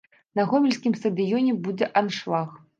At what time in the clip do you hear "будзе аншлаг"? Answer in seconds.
1.69-2.61